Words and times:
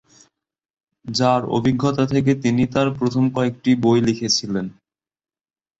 যার 1.05 1.41
অভিজ্ঞতা 1.49 2.03
থেকে 2.05 2.31
তিনি 2.43 2.63
তার 2.73 2.87
প্রথম 2.97 3.23
কয়েকটি 3.35 3.71
বই 3.83 3.99
লিখেছিলেন। 4.01 4.65